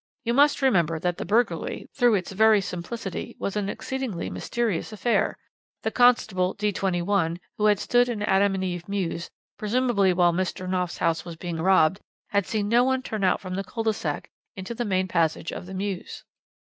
[0.23, 5.37] You must remember that the burglary, through its very simplicity, was an exceedingly mysterious affair.
[5.83, 9.29] The constable, D 21, who had stood in Adam and Eve Mews,
[9.59, 10.67] presumably while Mr.
[10.67, 13.93] Knopf's house was being robbed, had seen no one turn out from the cul de
[13.93, 16.23] sac into the main passage of the mews.